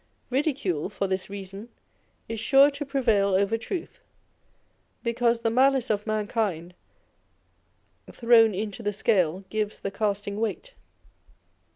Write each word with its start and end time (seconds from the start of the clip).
Ridicule, 0.31 0.89
for 0.89 1.05
this 1.05 1.29
reason, 1.29 1.69
is 2.27 2.39
sure 2.39 2.71
to 2.71 2.83
pre 2.87 3.01
vail 3.01 3.35
over 3.35 3.55
truth, 3.55 3.99
because 5.03 5.41
the 5.41 5.51
malice 5.51 5.91
of 5.91 6.07
mankind 6.07 6.73
thrown 8.11 8.55
into 8.55 8.81
the 8.81 8.93
scale 8.93 9.41
gives 9.51 9.79
the 9.81 9.91
casting 9.91 10.39
weight. 10.39 10.73